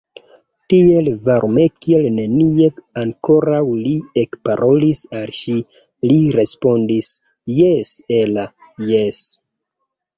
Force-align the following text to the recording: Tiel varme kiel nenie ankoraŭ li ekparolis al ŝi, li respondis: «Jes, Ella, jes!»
Tiel 0.73 1.09
varme 1.25 1.65
kiel 1.85 2.07
nenie 2.15 2.71
ankoraŭ 3.03 3.61
li 3.83 3.93
ekparolis 4.23 5.05
al 5.23 5.37
ŝi, 5.43 5.57
li 6.11 6.21
respondis: 6.41 7.15
«Jes, 7.63 7.97
Ella, 8.23 8.51
jes!» 8.93 9.25